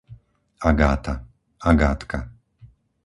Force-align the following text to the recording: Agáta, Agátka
Agáta, 0.71 1.13
Agátka 1.71 2.19